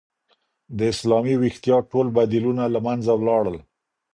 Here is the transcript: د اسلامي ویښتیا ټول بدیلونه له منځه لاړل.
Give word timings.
د 0.77 0.79
اسلامي 0.93 1.35
ویښتیا 1.41 1.77
ټول 1.91 2.07
بدیلونه 2.17 2.63
له 2.73 2.79
منځه 2.87 3.11
لاړل. 3.27 3.57